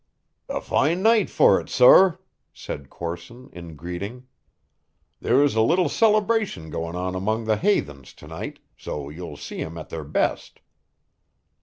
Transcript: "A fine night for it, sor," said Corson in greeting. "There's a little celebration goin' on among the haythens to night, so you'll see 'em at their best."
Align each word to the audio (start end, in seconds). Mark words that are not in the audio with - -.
"A 0.49 0.61
fine 0.61 1.03
night 1.03 1.29
for 1.29 1.61
it, 1.61 1.69
sor," 1.69 2.19
said 2.51 2.89
Corson 2.89 3.51
in 3.53 3.75
greeting. 3.75 4.25
"There's 5.19 5.53
a 5.53 5.61
little 5.61 5.89
celebration 5.89 6.71
goin' 6.71 6.95
on 6.95 7.13
among 7.13 7.45
the 7.45 7.55
haythens 7.57 8.11
to 8.15 8.27
night, 8.27 8.57
so 8.75 9.09
you'll 9.09 9.37
see 9.37 9.61
'em 9.61 9.77
at 9.77 9.89
their 9.89 10.03
best." 10.03 10.61